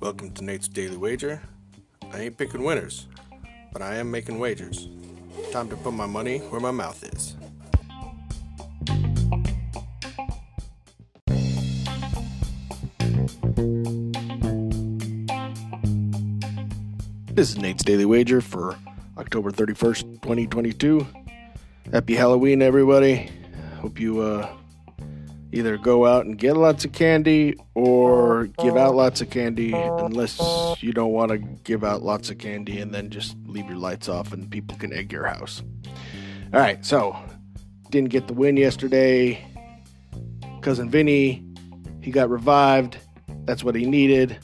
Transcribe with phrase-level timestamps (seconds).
[0.00, 1.40] Welcome to Nate's Daily Wager.
[2.12, 3.06] I ain't picking winners,
[3.72, 4.88] but I am making wagers.
[5.52, 7.36] Time to put my money where my mouth is.
[17.32, 18.76] This is Nate's Daily Wager for
[19.16, 21.06] October 31st, 2022.
[21.92, 23.30] Happy Halloween, everybody.
[23.80, 24.48] Hope you uh,
[25.52, 28.96] either go out and get lots of candy or give out oh.
[28.96, 30.40] lots of candy, unless
[30.80, 34.08] you don't want to give out lots of candy and then just leave your lights
[34.08, 35.62] off and people can egg your house.
[36.52, 37.16] All right, so
[37.90, 39.44] didn't get the win yesterday.
[40.60, 41.44] Cousin Vinny,
[42.02, 42.98] he got revived.
[43.44, 44.38] That's what he needed.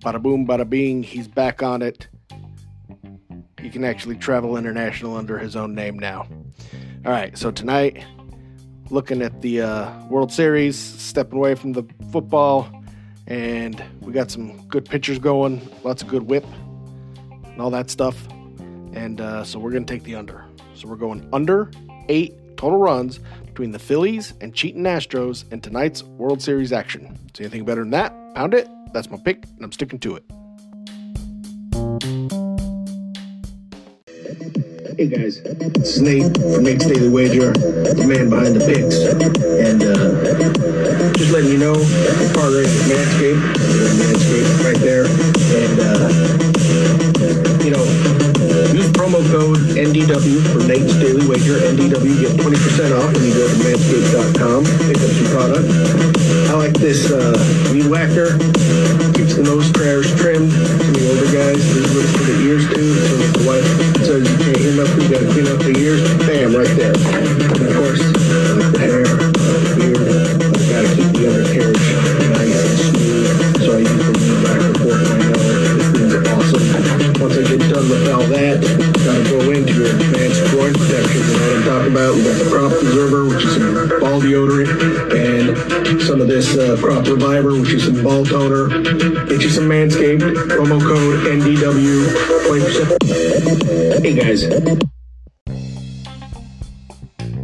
[0.00, 2.08] Bada boom, bada bing, he's back on it.
[3.60, 6.26] He can actually travel international under his own name now.
[7.04, 8.04] All right, so tonight,
[8.90, 12.68] looking at the uh, World Series, stepping away from the football,
[13.26, 16.44] and we got some good pitchers going, lots of good whip,
[17.44, 18.26] and all that stuff.
[18.92, 20.44] And uh, so we're going to take the under.
[20.74, 21.70] So we're going under
[22.08, 27.18] eight total runs between the Phillies and cheating Astros in tonight's World Series action.
[27.34, 28.12] See anything better than that?
[28.34, 28.68] Pound it.
[28.92, 30.24] That's my pick, and I'm sticking to it.
[35.00, 39.00] Hey guys, it's Nate from Nate's Daily Wager, the man behind the picks.
[39.00, 39.96] And uh,
[41.16, 43.40] just letting you know, I'm partnering with Manscaped,
[43.96, 45.08] Manscaped right there.
[45.56, 46.04] And, uh,
[47.64, 47.80] you know,
[48.76, 51.56] use promo code NDW for Nate's Daily Wager.
[51.56, 55.64] NDW, get 20% off when you go to manscaped.com, pick up some product.
[56.52, 57.40] I like this uh,
[57.72, 58.36] weed whacker,
[65.50, 66.94] up the ears, bam, right there.
[66.94, 67.98] And of course,
[68.54, 71.86] like the hair, the beard, I've gotta keep the undercarriage
[72.38, 75.34] nice and smooth, so I use the weed whacker 4.0.
[75.74, 76.62] This thing's awesome.
[77.18, 78.62] Once I get done with all that,
[79.02, 81.18] gotta go into your advanced groin protection.
[81.18, 82.14] You know what I'm talking about?
[82.14, 84.70] We got the crop preserver, which is some ball deodorant,
[85.10, 85.58] and
[86.02, 88.70] some of this uh, crop reviver, which is some ball toner.
[89.26, 92.06] Get you some Manscaped, promo code NDW,
[92.46, 94.04] 20%.
[94.04, 94.46] Hey guys.